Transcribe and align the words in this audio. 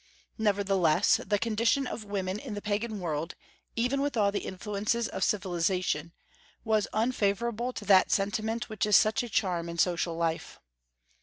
Nevertheless, 0.39 1.17
the 1.17 1.37
condition 1.37 1.85
of 1.85 2.05
women 2.05 2.39
in 2.39 2.55
the 2.55 2.61
Pagan 2.63 2.99
world, 2.99 3.35
even 3.75 4.01
with 4.01 4.17
all 4.17 4.31
the 4.31 4.45
influences 4.47 5.07
of 5.07 5.23
civilization, 5.23 6.11
was 6.63 6.87
unfavorable 6.91 7.71
to 7.73 7.85
that 7.85 8.09
sentiment 8.11 8.67
which 8.67 8.87
is 8.87 8.97
such 8.97 9.21
a 9.21 9.29
charm 9.29 9.69
in 9.69 9.77
social 9.77 10.15
life. 10.17 10.59